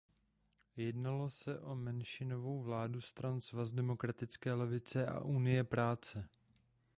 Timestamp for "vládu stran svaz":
2.61-3.71